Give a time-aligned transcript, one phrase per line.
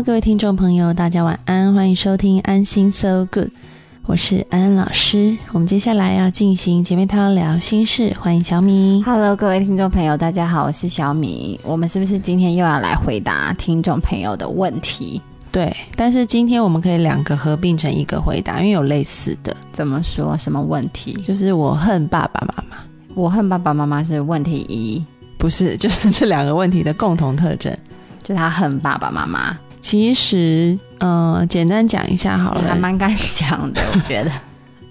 [0.00, 3.50] Hello，各位听众朋友，大家晚安，欢迎收听安心 So Good，
[4.06, 5.36] 我是安安老师。
[5.52, 9.02] 我们接下来要进行姐妹淘聊心事，欢迎小米。
[9.04, 11.60] Hello，各位听众朋友，大家好，我是小米。
[11.62, 15.20] 我们是不是今天又要来回答听众朋友的问题？
[15.52, 20.34] 对，但是今天我们可以两个合并成一个回答，因为有类似的，怎么说？
[20.38, 21.12] 什么问题？
[21.22, 22.78] 就是我恨爸爸妈妈，
[23.14, 25.04] 我恨爸爸妈妈是问题一，
[25.36, 27.76] 不是，就是这两个问题的共同特征。
[28.22, 34.30] 就他恨爸爸妈妈，其实，呃，简单讲一下好了，还蛮敢讲的，我觉得。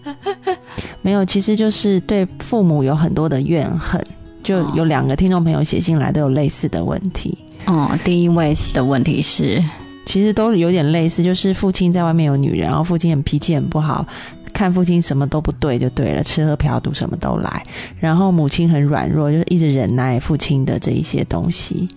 [1.02, 4.04] 没有，其实就是对父母有很多的怨恨，
[4.44, 7.38] 就有两个听众朋友写信来都有类似的问题。
[7.66, 9.64] 哦、第一位的问题是，
[10.06, 14.04] 其实都有点类似，就是父亲在外面有女人，然后父亲很脾气很不好，
[14.52, 17.64] 看父亲什么都不对就对了，吃喝嫖赌什么都来，
[18.00, 21.88] 然后母亲很软弱，就是一直忍耐父亲的这一些东西，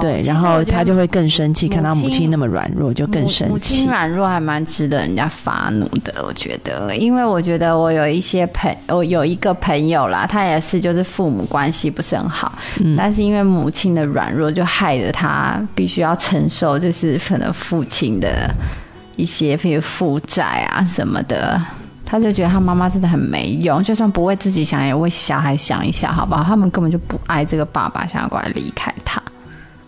[0.00, 3.86] 对，然后他就会更生气，看到母亲那么软弱就更生气母亲。
[3.88, 18.54] 软弱还蛮值得人家发怒的，我觉得，因为我觉得我有一些朋，我有一个朋友啦，他也是就是父母关系不是很好，嗯但是因为母亲的软弱，就害得他必须要承受，就是可能父亲的
[19.16, 21.60] 一些譬如负债啊什么的。
[22.06, 26.44] 他就觉得他妈妈真的很没用，就算不为自己想，也为小孩想一下，好不好？
[26.44, 29.20] 他们根本就不爱这个爸爸，想要过来离开他。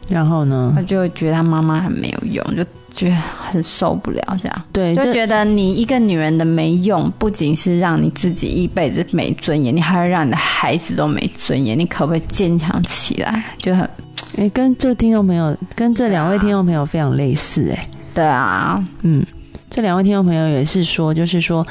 [0.09, 0.83] 然后呢他？
[0.83, 4.63] 就会觉得他妈妈很没有用，就觉得很受不了这样。
[4.73, 11.79] 对，就觉得你一个女人的没用，不仅是让你自己一辈子没尊严，你还会让你的孩子都没尊严。
[11.79, 13.45] 你可不可以坚强起来？
[13.59, 13.89] 就很
[14.37, 19.25] 哎，跟这听众朋友，跟这两位听众朋友非常类似，哎，对啊，嗯，
[19.71, 21.67] 这两位听众朋友也是说，就是说，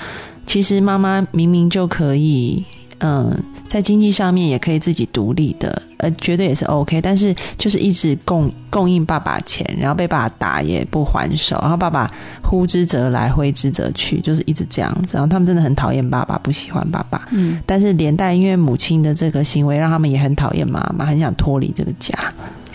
[0.45, 2.63] 其实妈妈明明就可以，
[2.99, 3.31] 嗯，
[3.67, 12.09] 在经济上面也可以自己独立的，呃，绝对也是 OK，但是就是一直供供应爸爸钱，然后被爸爸打也不还手，然后爸爸
[12.43, 22.17] 呼之则来，挥之则去，就是一直这样子，然后他们真的很讨厌爸爸，不喜欢爸爸，嗯，但是连带因为母亲的这个行为，让他们也很讨厌妈妈，很想脱离这个家。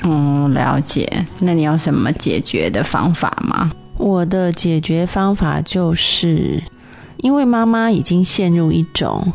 [0.02, 1.26] 嗯，了解。
[1.38, 3.70] 那你有什么解决的方法吗？
[3.96, 6.62] 我的解决方法就是，
[7.18, 9.30] 因为妈妈已经陷入一种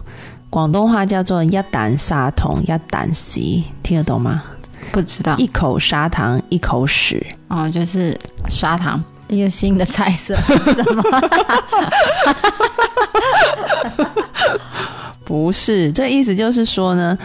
[0.49, 4.43] 广东话叫做“一啖砂糖一啖屎”，听得懂吗？
[4.91, 7.25] 不知道一口砂糖一口屎。
[7.49, 8.17] 哦，就是
[8.49, 9.03] 砂糖。
[9.27, 11.03] 一个新的菜色是 什么？
[15.25, 17.17] 不是，这意思就是说呢，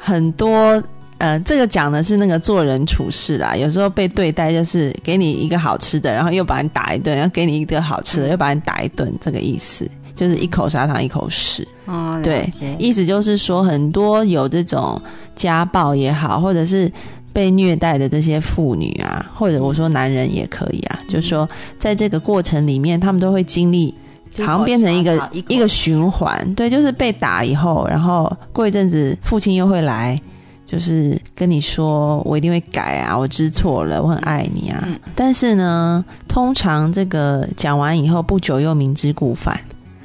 [0.00, 0.82] 很多
[1.18, 3.54] 呃，这个讲的是那个做人处事啦。
[3.54, 11.66] 有时候被对待就是给你一个好吃的，然后又把你打一顿，然后给你一个好吃的，又把你打一顿，这个意思就是一口砂糖一口屎。
[11.86, 12.48] 哦，对
[12.78, 15.00] 意思就是说，很多有这种
[15.34, 16.90] 家暴也好，或者是
[17.32, 21.48] 被虐待的这些妇女啊，或者我说男人也可以啊，就是说，
[21.78, 23.94] 在这个过程里面，他们都会经历。
[24.38, 30.20] 好像变成一个一一个循环，对，就是被打以后，然后过一阵子，父亲又会来，
[30.66, 34.82] 就是跟你说，我一定会改啊，我知错了，我很爱你啊。
[34.88, 39.56] 嗯但是呢，通常这个讲完以后，不久又明知故犯，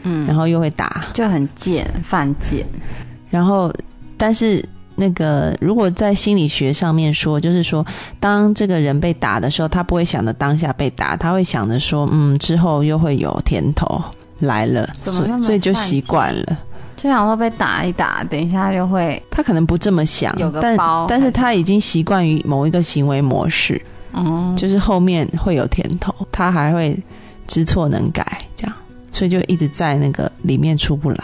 [0.03, 2.65] 嗯，然后又会打，就很贱，犯贱。
[3.29, 3.73] 然后，
[4.17, 4.63] 但是
[4.95, 7.85] 那个如果在心理学上面说，就是说，
[8.19, 14.01] 当这个人被打的时候，他不会想着当下被打，他会想着说，嗯，之后又会有甜头
[14.39, 16.57] 来了，所以所以就习惯了。
[16.97, 23.81] 就想说被打一打，等一下就会他可能不这么想有，个但包但是他已经习惯于某一个行为模式，
[24.12, 27.01] 哦，就是后面会有甜头，他还会
[27.47, 28.75] 知错能改，这样，
[29.11, 31.23] 所以就一直在那个里面出不来。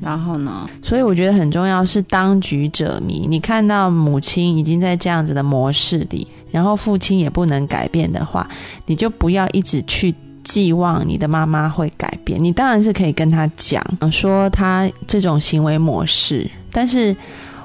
[0.00, 0.68] 然后呢？
[0.82, 3.26] 所以我觉得很重要是当局者迷。
[3.28, 8.48] 你看到母亲已经在这样子的模式里，然后父亲也不能改变的话，
[8.86, 12.42] 你就不要一直去寄望你的妈妈会改变。
[12.42, 17.14] 你当然是可以跟他讲，说他这种行为模式，但是。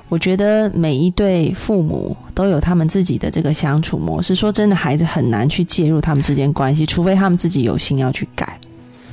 [0.10, 4.33] 我觉得每一对父母都有他们自己的这个相处模式。
[4.33, 8.57] 说真的，孩子很难去介入他们之间关系，除非他们自己有心要去改。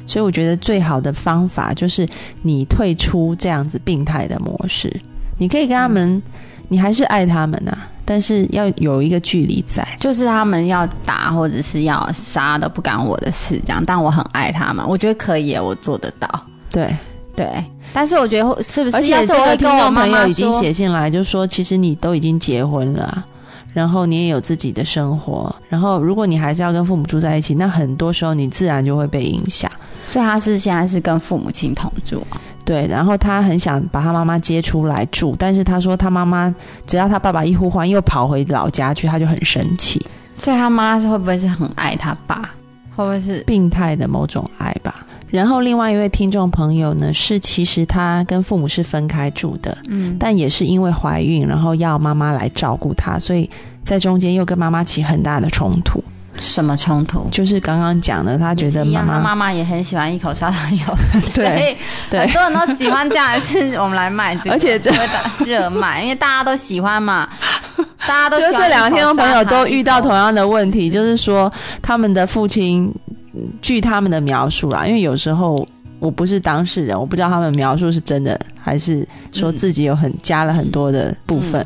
[0.06, 2.06] 所以我觉得最好的方法就是
[2.42, 4.94] 你退出这样子病态的模式。
[5.38, 6.22] 你可以跟他们，
[6.68, 9.86] 你还是爱他们呐、但是要有一个距离在。
[9.98, 13.82] 就是他们要打或者是要杀都不干我的事，这样。
[13.84, 16.28] 但我很爱他们，我觉得可以，我做得到。
[16.70, 16.96] 对，
[17.34, 18.96] 对，但是我觉得是不是？
[18.96, 23.26] 而且这个听众朋友已经写信来，就说其实你都已经结婚了啊。
[23.72, 29.68] 然后你也有自己的生活，然后如果你还是要跟父母住在一起，那很多时候你自然就会被影响。
[30.14, 36.54] 所以他是现在是跟父母亲同住嘛，对，然后他很想把他妈妈接出来住，但是他说他妈妈
[36.86, 40.00] 只要他爸爸一呼唤，又跑回老家去，他就很生气，
[40.36, 42.48] 所以他妈会不会是很爱他爸？
[42.94, 43.42] 会不会是？
[43.42, 45.04] 病态的某种爱吧。
[45.32, 53.50] 然后另外一位听众朋友呢，是其实他跟父母是分开住的，嗯，但也是因为怀孕，然后要妈妈来照顾他，所以
[53.82, 56.00] 在中间又跟妈妈起很大的冲突。
[56.38, 57.28] 什么冲突？
[57.30, 60.84] 就是刚刚讲的，他觉得妈妈妈妈也很喜欢一口砂糖油，
[61.30, 61.76] 所对
[62.12, 63.40] 以很多人都喜欢这样。
[63.40, 65.08] 是我们来卖这个，而且这会
[65.46, 67.28] 热卖，因为大家都喜欢嘛，
[68.06, 70.24] 大家都就这两天，我朋友都遇到同样。
[70.34, 72.92] 的问题，就是说他们的父亲，
[73.34, 75.64] 嗯据他们的描述啦，因为有时候
[76.00, 81.64] 我不是当事人，我不知道他们描述是真的还是说自己有很加了很多的部分。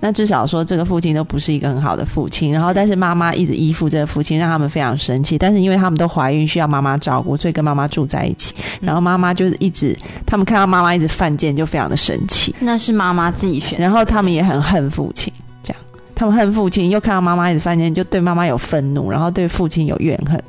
[0.00, 5.36] 那至少说这个父亲都不是一个很好的父亲，然后但是妈妈一直依附这个父亲，让他们非常生气。
[5.36, 8.54] 但是因为他们都怀孕需要妈妈照顾，所以跟妈妈住在一起。
[8.80, 12.54] 然后妈妈就是一直，他们看到妈妈一直犯贱，就非常的生气。
[12.60, 15.82] 那是妈妈自己选，然后他们也很恨父亲，这样
[16.14, 20.40] 他们恨父亲，又看到妈妈一直犯贱，就对妈妈有愤怒，然后对父亲有怨恨，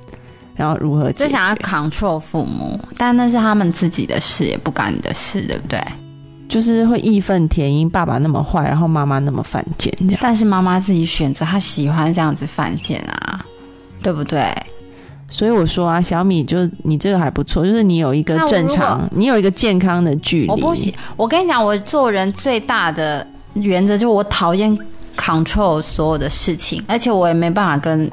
[0.55, 1.11] 然后如何？
[1.13, 5.81] 就想要 control 父母，但那是他们自己的事，也不干你的事，对不对？
[6.49, 10.19] 就是会义愤填膺，爸爸那么坏，然后妈妈那么犯贱，这样。
[10.21, 13.45] 但是妈妈自己选择，她喜欢这样子犯贱啊，
[14.01, 14.51] 对不对？
[15.29, 20.47] 所以我说啊，小米，就你这个还不错，就是你有一个正常，你有一个健康的距离。
[20.47, 24.75] 我不喜，我跟你讲，我做人最大的原则就是我讨厌
[25.15, 28.09] control 所有的事情，而且我也没办法跟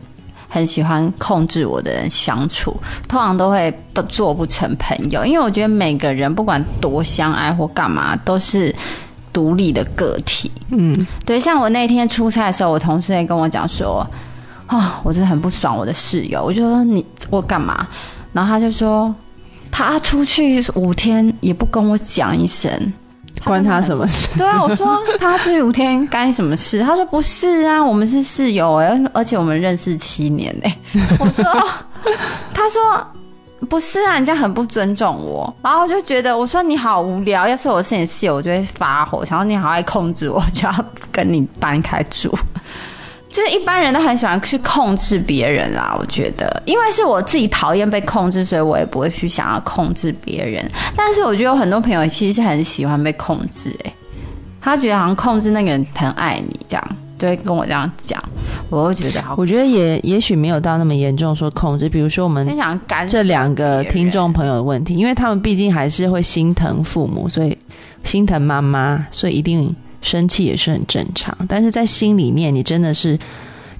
[0.48, 2.76] 很喜欢控制我的人相处，
[3.08, 8.74] 通常都会都做不成朋友，因为我觉得每个人不管多相爱或干嘛，都是
[9.32, 10.50] 独立的个体。
[10.70, 14.06] 嗯，对，像我那天出差的时候，我同事也跟我讲说，
[14.68, 16.42] 哦，我真的很不爽我的室友。
[16.42, 17.86] 我就说你我干嘛？
[18.32, 19.14] 然后他就说
[19.70, 22.92] 他出去五天也不跟我讲一声，
[23.46, 24.28] 关他什么事？
[24.36, 26.82] 对啊，我说他出去五天干什么事？
[26.82, 30.76] 他说不是啊，我们是室友哎、而且我们认识七年哎、
[31.20, 31.44] 我说，
[32.52, 33.06] 他说
[33.68, 35.54] 不是啊，人家很不尊重我。
[35.62, 40.74] 然后我就觉得，我说你好无聊，要是我是你室友，我就会发火，然后你好爱控制我，就要
[41.12, 42.36] 跟你搬开住。
[43.36, 50.66] 就是一般人都很喜欢去控制别人啦，我觉得，因为是我自己讨厌被控制，所以我也不会去想要控制别人。
[50.96, 53.92] 但是我觉得有很多朋友其实是很喜欢被控制、欸，
[54.58, 58.18] 他觉得好像控制那个人很爱你，这样就会跟我这样讲，
[58.70, 61.90] 我会觉得好，我觉得也也许没有到那么严重，说控制。
[61.90, 62.48] 比如说我们
[63.06, 67.54] 这两个听众朋友的问题，因为他们毕竟还是会心疼父母，所以
[68.02, 71.36] 心疼妈妈，所以一定生气也是很正常。
[71.48, 73.18] 但是在心里面，你真的是，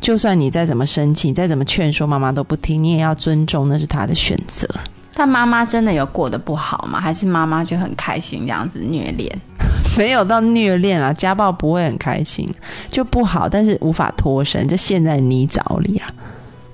[0.01, 4.69] 就算你再怎么生气，你再怎么劝说妈妈都不听，你也要尊重，那是她的选择。
[5.15, 7.01] 但妈妈真的有过得不好吗？
[7.01, 9.35] 还是妈妈就很开心这样子虐恋？
[9.97, 12.53] 没有到虐恋啊，家暴不会很开心，
[12.91, 16.08] 就不好，但是无法脱身，就陷在泥沼里啊。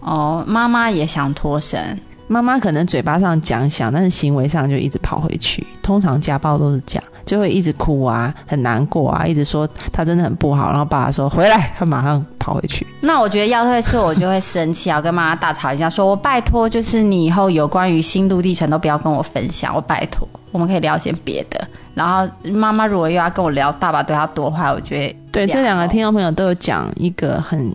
[0.00, 1.96] 哦，妈妈也想脱身，
[2.32, 5.66] 妈妈可能嘴巴上讲想，但是行为上就一直跑回去。
[5.82, 10.70] 通常家暴都是这样，就会一直哭啊，很难过啊，一直说他真的很不好。
[10.70, 12.86] 然后爸爸说回来，他马上跑回去。
[13.02, 21.60] 那我觉得要退是我就会生气，要跟妈妈大吵一架，说我拜托，就是你以后有关于心路历程都不要跟我分享，我拜托，我们可以聊些别的。
[21.94, 27.70] 然后妈妈如果又要跟我聊爸爸对她多坏，我觉得对，这两个听听众朋友都有讲一个很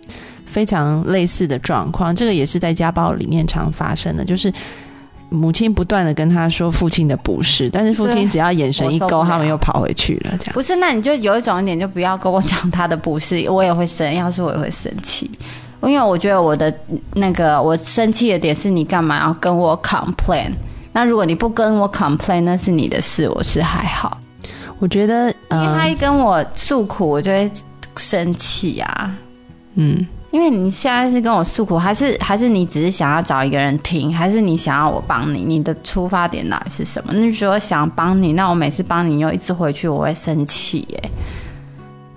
[0.48, 4.52] 非常类似的状况，这个也是在家暴里面常发生的，就是。
[5.30, 10.32] 母亲不断的跟他说父亲的不是，但是父亲只要眼神一勾，他们又跑回去了。
[10.40, 15.30] 这样不是，那你就有一种一点，就不要跟我讲他的不是，我也会生，要是我也会生气，
[15.84, 16.74] 因为我觉得我的
[17.14, 20.54] 那个我生气的点是你干嘛要跟我 complain？
[20.94, 24.18] 那如果你不跟我 complain，那是你的事，我是还好。
[24.80, 27.52] 我觉得，因为他呃，一跟我诉苦，我就会
[27.98, 29.14] 生气啊。
[29.76, 35.44] 嗯，因为你现在是跟我诉苦，还是还是你只是想要找一个人听，还是你想要我帮你？
[35.44, 37.14] 你的出发点到底是什么？
[37.14, 41.10] 那如果想帮你，那我每次帮你又一直回去，我会生气耶，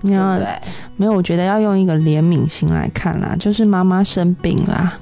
[0.01, 0.55] 你要对不对？
[0.97, 4.99] 没有，我觉得要用一个怜悯心来看啦，就是妈妈生病啦，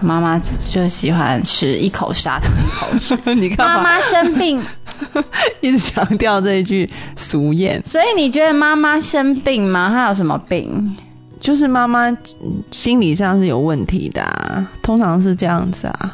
[0.00, 3.16] 妈妈就喜欢吃一口砂糖一口水。
[3.36, 4.60] 你看妈妈生病，
[5.60, 7.80] 一直强调这一句俗谚？
[7.84, 9.90] 所以你觉得妈妈生病吗？
[9.90, 10.96] 她有什么病？
[11.46, 12.18] 就是妈妈嗯
[12.72, 16.12] 心理上是有问题的、啊，通常是这样子啊，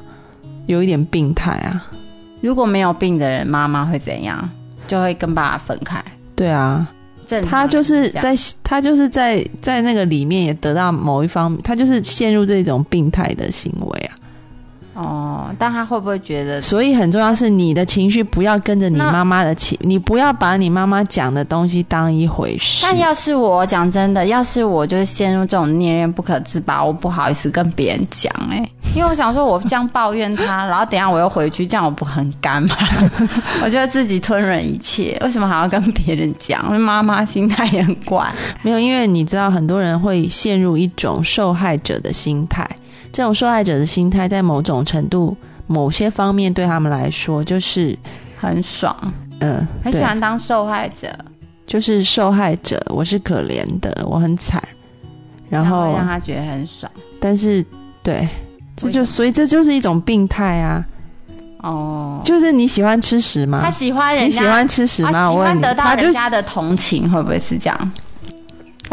[0.66, 1.88] 有一点病态啊。
[2.42, 4.46] 如果没有病的人，妈妈会怎样？
[4.86, 6.04] 就会跟爸爸分开。
[6.36, 6.86] 对啊，
[7.26, 14.12] 正他就是在他就是在在那个里面也得到某一方面，他就是陷入这种病态的行为啊。
[14.94, 22.80] 哦，但他会不会觉得所以很重要是你的情绪不要跟着你妈妈的情，你不要把你妈妈讲的东西当一回事。
[22.82, 32.76] 但要是我讲真的，要是我就是陷入这种孽恋不可自拔，我不好意思跟别人讲哎、因为我想说，我这样抱怨他，然后等一下我又回去，这样我不很干吗？
[33.64, 36.62] 我觉得自己吞忍一切，为什么还要跟别人讲？
[36.66, 38.30] 因为妈妈心态也很怪。
[38.60, 42.68] 没有，因为你知道很多人会陷入一种受害者的心态，
[43.12, 47.96] 这种受害者的心态在某种程度、某些方面对他们来说，就是
[48.40, 48.96] 很爽，
[49.40, 51.14] 嗯、呃，很喜对欢当受害者，
[51.66, 54.62] 就是受害者，我是可怜的，我很惨，
[55.50, 56.90] 然后会让他觉得很爽。
[57.20, 57.64] 但是
[58.02, 58.26] 对，
[58.76, 60.84] 这就所以这就是一种病态啊，
[61.58, 63.70] 哦，就是你喜欢吃屎吗他？
[63.70, 65.30] 喜欢人家，你喜欢吃屎他吗？
[65.30, 67.92] 我问你，喜欢得到人家的同情，会不会是这样？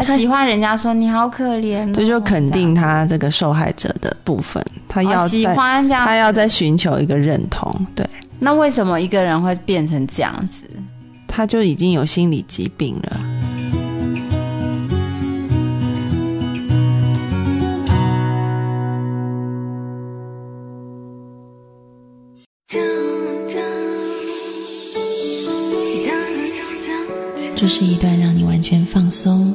[0.04, 10.62] 他喜欢人家说你好可怜、哦，这就肯定他这个受害者的部分，他要哦喜欢这样他要在寻求一个认同，对，那为什么一个人会变成这样子？
[11.26, 13.20] 他就已经有心理疾病了。
[27.56, 29.54] 这是一段让你完全放松、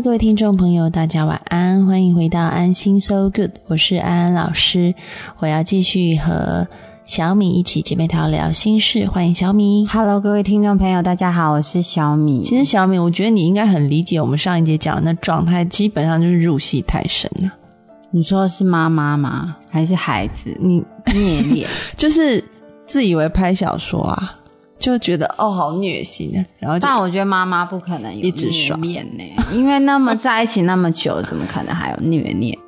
[0.00, 4.94] Hello，各位听众朋友，大家晚安，欢迎回到安心 So Good，我是安安老师，
[5.40, 6.66] 我要继续和
[7.04, 9.86] 小米一起姐妹淘聊心事，欢迎小米。
[9.86, 12.42] Hello，各位听众朋友，大家好，我是小米。
[12.42, 17.52] 其实小米，我觉得你应该很理解我们上一节讲的那状态，基本上就是入戏太深了。
[18.10, 19.54] 你说是妈妈吗？
[19.68, 20.56] 还是孩子？
[20.58, 21.68] 你孽恋？
[21.98, 22.42] 就是
[22.86, 24.32] 自以为拍小说啊，
[24.80, 32.58] 就觉得哦好虐心啊，然后就但我觉得妈妈不可能有一直爽虐恋呢、因为那么在一起那么久，怎么可能还有虐恋？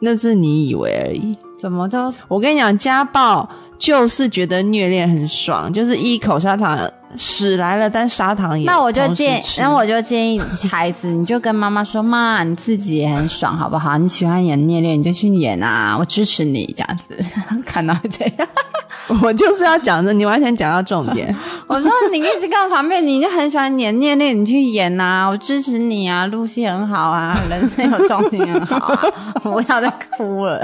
[0.00, 1.34] 那是你以为而已。
[1.58, 6.78] 怎么都我跟你讲，家暴就是觉得虐恋很爽，就是一口砂糖
[7.16, 13.96] 屎来了，但砂糖也那我就建，吃那我就建议孩子，你就跟妈妈说，妈，你自己也很爽，好不好？
[13.96, 17.16] 你喜欢演虐恋，你就去演啊，我支持你，这样子。
[17.64, 18.48] 看到这样，
[19.22, 21.34] 我就是要讲的，你完全讲到重点。
[21.66, 29.00] 我说你一直跟旁边，你就很喜欢演虐恋，你去演呐、我支持你啊，露西很好啊，人生有重心很好啊，
[29.42, 30.58] 不要再哭了，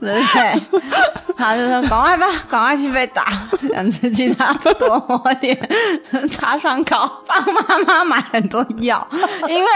[0.00, 0.62] 不对？
[1.36, 3.24] 他就说赶快吧，赶快去被打，
[3.60, 5.58] 这样子去他多抹点
[6.30, 9.04] 擦伤膏，帮妈妈买很多药，
[9.48, 9.70] 因为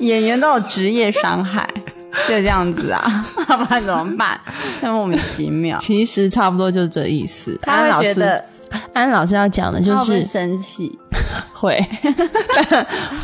[0.00, 1.68] 演员都有职业伤害。
[2.28, 4.38] 就这样子啊，要 不然怎么办？
[4.80, 5.78] 那莫名其妙。
[5.78, 7.58] 其实差不多就是这意思。
[7.62, 8.44] 他安老师，会觉得
[8.92, 10.98] 安老师要讲的就是生气，
[11.52, 11.84] 会，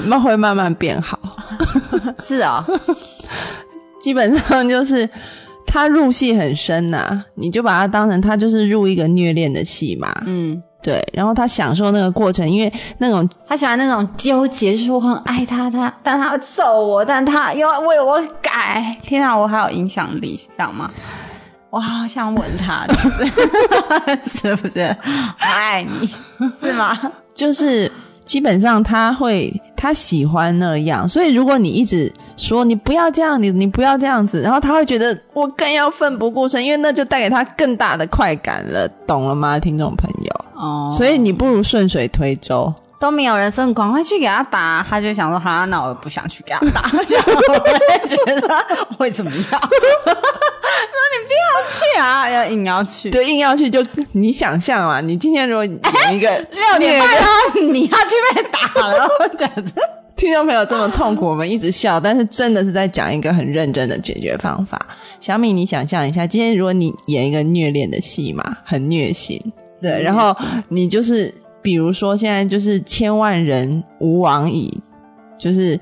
[0.04, 1.18] 慢会慢慢变好。
[2.23, 2.64] 是哦，
[4.00, 5.09] 基本上就是
[5.66, 10.11] 他入戏很深呐、你就把他当成他就是入一个虐恋的戏嘛。
[10.26, 18.97] 嗯，对，然后他享受那个过程，因为那种他喜欢那种纠结，就是我很爱他，他但他会揍我，但他又要为我改。
[19.02, 20.90] 天啊，我还有影响力，这样吗？
[21.70, 22.87] 我好想吻他，
[24.26, 24.80] 是不是？
[24.80, 26.06] 我爱你，
[26.61, 26.99] 是吗？
[27.35, 27.90] 就是
[28.25, 40.44] 基本上他会他喜欢那样，所以如果你一直说你不要这样，你你不要这样子，然后他会觉得我更要奋不顾身，因为那就带给他更大的快感了，懂了吗，听众朋友？
[40.58, 42.74] 哦所以你不如顺水推舟。
[43.00, 49.40] 都没有人说你赶快去给他打，他就想说好，那我不想去给他打， 就我会觉得会怎么样？
[49.46, 49.60] 说
[51.14, 53.08] 你不要去啊，要硬要去。
[53.08, 59.72] 对，硬要去就你想象啊，你今天如果演一个 六点半，你要去被打了，我讲的。
[60.16, 64.76] 听众朋友这么痛苦，我们一直笑，但是真的是在讲一个很认真的解决方法。
[65.20, 69.40] 小米，你想象一下，今天如果你演一个虐恋的戏嘛，很虐心，
[69.80, 70.37] 对，然后
[70.68, 71.32] 你就是
[71.62, 74.76] 比如说现在就是千万人无往矣，
[75.38, 75.78] 就是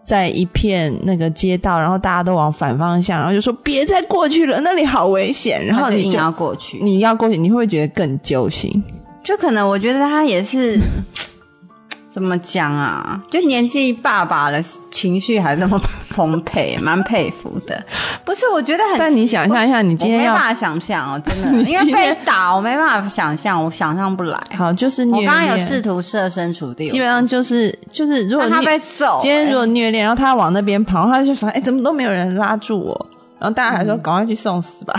[0.00, 5.64] 在一片那个街道，然后大家都往反方向，然后就说别再过去了，那里好危险。
[5.64, 8.82] 然后你就要过去，你要过去，你会不会觉得更揪心？
[9.24, 10.78] 就可能我觉得他也是
[12.16, 13.20] 怎么讲啊？
[13.30, 14.58] 就年纪爸爸的，
[14.90, 17.78] 情绪还这么丰沛，蛮佩服的。
[18.24, 24.40] 不是，我觉得很，但你想象一下，你今天要没办法想象哦，真的， 你因为被打，我没办法想象，我想象不来。
[24.56, 33.06] 好，就是我虐恋刚刚有试图设身处地，基本上就是就是，如果他被揍、今天欸如果虐恋，然后他往那边跑，他就发现哎，怎么都没有人拉住我，
[33.38, 34.98] 然后大家还嗯说赶快去送死吧，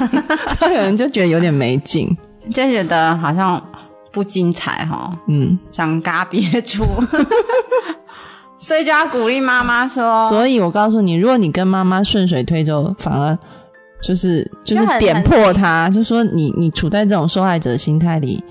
[0.60, 2.14] 他可能就觉得有点没劲。
[2.50, 3.62] 就觉得好像
[4.10, 6.84] 不精彩哈，嗯，想嘎憋住，
[8.58, 13.36] 所以就要鼓励妈妈说，所以我告诉你，如果你跟妈妈顺水推舟，反而
[14.02, 18.42] 就是就是点破他，就说你你处在这种受害者的心态里，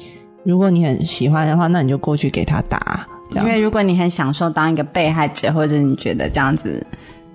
[0.43, 6.85] 如果你很喜欢的话，那你就过去给他打，因为如果你很享受当一个被害者，或者你觉得这样子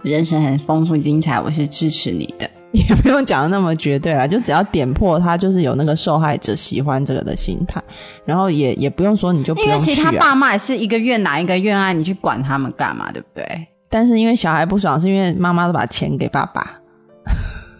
[0.02, 2.48] 人生很丰富精彩，我是支持你的。
[2.88, 7.82] 也不用讲的那么绝对啦，就只要点破他就是有那个受害者喜欢这个的心态，
[8.24, 9.82] 然后也也不用说你就不因为用。
[9.82, 13.12] 其实他爸妈也是一个愿打一个愿挨，你去管他们干嘛？
[13.12, 13.68] 对不对？
[13.90, 16.66] 但是因为小孩不爽，是因为妈妈都把钱给爸爸，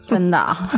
[0.07, 0.71] 真的、啊，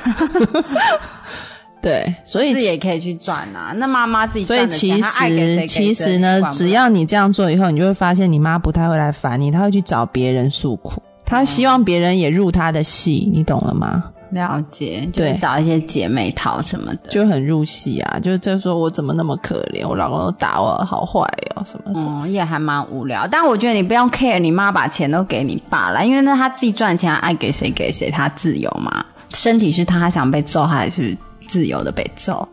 [1.83, 3.73] 对，所以自己也可以去赚啊。
[3.76, 11.02] 那妈妈自己所以赚的钱，其实其实呢只要你这样做以后，你就会发现你妈不太会来烦你，她会去找别人诉苦，
[11.34, 14.04] 她希望别人也入他的戏，你懂了吗？
[14.30, 17.10] 了解，就找一些姐妹淘什么的。
[17.10, 21.20] 就很入戏啊，就就说我怎么那么可怜，我老公都打我，好坏
[21.54, 22.00] 哦什么的。
[22.00, 23.28] 嗯，也还蛮无聊。
[23.28, 29.04] 但我觉得你不用 care 你妈把钱都给你爸了，因为那他自己赚的钱，他爱给谁给谁，他自由嘛。
[29.30, 32.48] 身体是他，他想被揍，还是自由的被揍？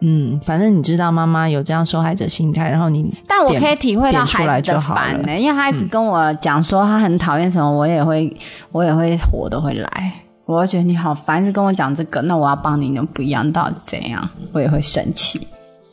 [0.00, 8.32] 嗯，反正你知道妈妈有这样受害者心态，然后你但我可以体会到孩子的烦呢、因为他一直跟我讲说他很讨厌什么，我也会
[8.70, 10.12] 我也会火都会来，
[10.46, 14.28] 我会觉得你好烦，是跟我讲这个，那我要帮你，那不一样，到底怎样？
[14.52, 15.46] 我也会生气。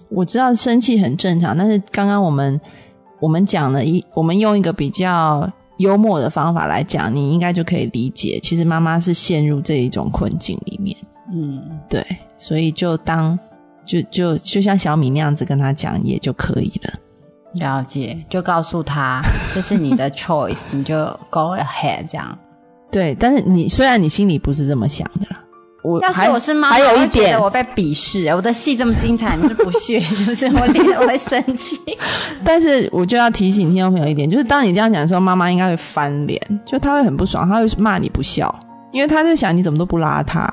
[0.09, 2.61] 我知道生气很正常，但是刚刚我们
[3.19, 10.95] 我们讲了一，我们用一个比较幽默的方法来讲，你应该就可以理解，其实妈妈是陷入这一种困境里面，
[11.33, 12.05] 嗯，对，
[12.37, 13.37] 所以就当
[13.85, 16.93] 就就就像小米那样子跟他讲也就可以了。
[17.61, 19.21] 了解，就告诉他
[19.53, 22.37] 这是你的 choice，你就 go ahead 这样。
[22.91, 25.41] 对，但是你虽然你心里不是这么想的啦，
[25.83, 30.45] 我要是还我是妈妈，还有我一点我被鄙视，我的戏这么精彩，你是不屑， 是不是？
[30.47, 31.77] 我脸我会生气。
[32.43, 38.53] 但是我就要提醒听众朋友一点，就是当你这样讲的时候，妈妈应该会翻脸，就她会很不爽，她会骂你不孝，
[38.91, 40.51] 因为她就想你怎么都不拉她。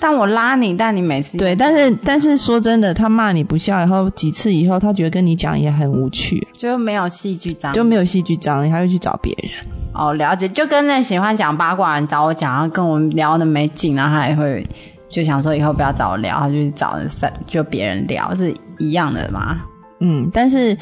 [0.00, 9.52] 但我拉你，但你每次对，但是但是说真的，他骂你不笑，然后几次以后，他觉得跟你讲也很无趣，就没有戏剧张力，就没有戏剧张力，她会去找别人。
[9.92, 14.64] 哦，了解，就跟那喜欢讲八卦人找我讲，然后跟我聊的没劲，然后他也会
[15.08, 19.60] 就想说以后不要找我聊，他就去找三就别人聊，是一样的嘛？
[20.00, 20.78] 嗯，但是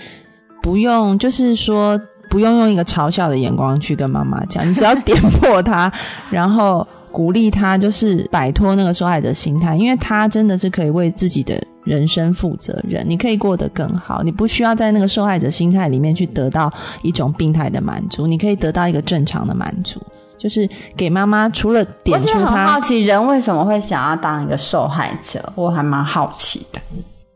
[0.63, 1.99] 不用，就是说
[2.29, 5.91] 不用用一个嘲笑的眼光去跟妈妈讲，你只要点破他，
[6.29, 19.99] 然后鼓励他，就是摆脱那个受害者心态，因为他真的是可以为自己的人生负责任，你可以过得更好，你不需要在那个受害者心态里面去得到一种病态的满足，你可以得到一个正常的满足。
[20.37, 25.51] 就是给妈妈除了点我是很出她好奇，人为什么会想要当一个受害者？
[25.55, 26.79] 我还蛮好奇的。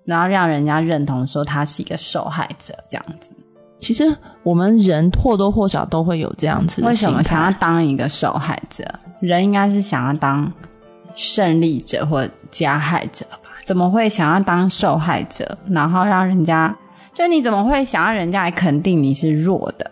[0.05, 3.31] 然后让人家认同说他是一个受害者，这样子，
[3.81, 8.85] 其实我们人或多或少都会有这样子的为什么想要当一个受害者？
[9.21, 10.51] 人应该是想要当
[11.15, 13.51] 胜利者或加害者吧？
[13.65, 15.59] 怎么会想要当受害者？
[15.69, 16.75] 然后让人家，
[17.15, 19.91] 就你怎么会想要人家来肯定你是弱的？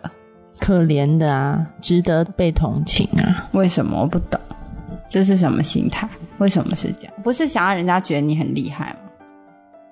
[0.59, 3.47] 可怜的啊，值得被同情啊。
[3.53, 4.39] 为什么我不懂？
[5.09, 6.07] 这是什么心态？
[6.37, 7.13] 为什么是这样？
[7.23, 9.08] 不是想要人家觉得你很厉害吗？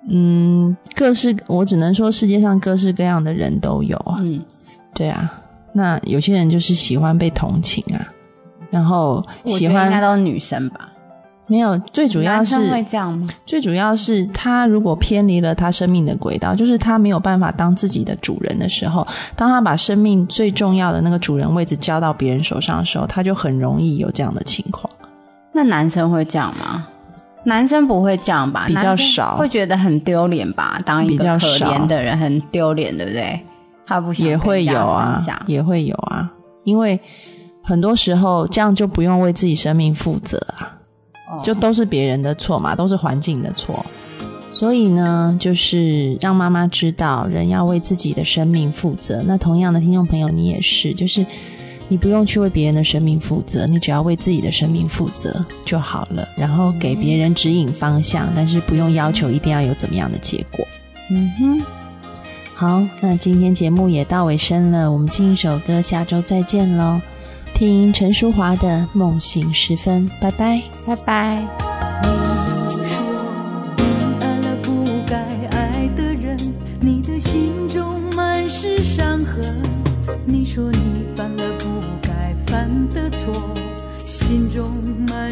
[0.10, 4.18] 嗯，各式我只能说世界上各式各样的人都有啊。
[4.20, 4.42] 嗯，
[4.94, 5.32] 对啊，
[5.74, 8.08] 那有些人就是喜欢被同情啊，
[8.70, 10.90] 然后喜欢应该都是女生吧？
[11.50, 13.26] 没有，最主要男生会这样吗？
[13.46, 24.90] 最主要是他如果偏离了他生命的轨道，就是他没有办法当自己的主人的时候，当他把生命最重要的那个主人位置交到别人手上的时候，他就很容易有这样的情况。
[25.54, 26.86] 那男生会这样吗？
[27.48, 28.66] 男生不会这样吧？
[28.68, 30.82] 比较少会觉得很丢脸吧？
[30.86, 33.40] 当一比个可怜的人很丢脸，对不对？
[33.86, 36.30] 他不想也会有啊，也会有啊，
[36.66, 37.00] 因为
[37.64, 40.76] 很多时候这样就不用为自己生命负责啊，
[41.32, 43.86] 哦就都是别人的错嘛，都是环境的错。
[44.52, 49.22] 所以呢，就是让妈妈知道，人要为自己的生命负责。
[49.26, 51.26] 那同样的，听众朋友，你也是，就是
[51.88, 56.28] 你不用去为别人的生命负责，你只要为自己的生命负责就好了。
[56.36, 60.66] 然后给别人指引方向，但是不用要求一定要有怎么样的结果。
[61.10, 61.66] 嗯哼，
[62.54, 67.00] 好，那今天节目也到尾声了，我们听一首歌，下周再见喽。
[67.54, 72.37] 听陈淑华的《梦醒时分》，拜拜，拜拜。